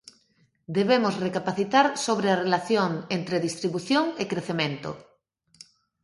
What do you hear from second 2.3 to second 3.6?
a relación entre